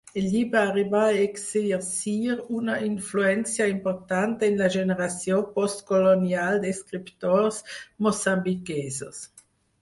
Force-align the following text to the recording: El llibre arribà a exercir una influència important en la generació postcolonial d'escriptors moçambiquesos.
El 0.19 0.23
llibre 0.35 0.59
arribà 0.59 0.99
a 1.07 1.17
exercir 1.25 2.15
una 2.59 2.77
influència 2.85 3.67
important 3.73 4.33
en 4.47 4.57
la 4.63 4.71
generació 4.77 5.37
postcolonial 5.59 6.59
d'escriptors 6.65 7.61
moçambiquesos. 8.09 9.23